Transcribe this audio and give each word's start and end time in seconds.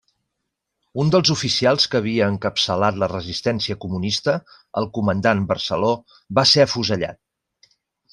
Un 1.01 1.09
dels 1.15 1.31
oficials 1.33 1.83
que 1.91 1.99
havia 1.99 2.29
encapçalat 2.35 2.97
la 3.03 3.09
resistència 3.11 3.77
comunista, 3.83 4.35
el 4.83 4.89
comandant 4.99 5.45
Barceló, 5.53 5.93
va 6.41 6.47
ser 6.55 6.65
afusellat. 6.67 7.71